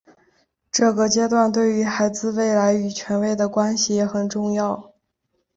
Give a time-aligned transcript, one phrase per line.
[0.71, 4.95] 这个阶段对于孩子未来与权威的关系也很重要。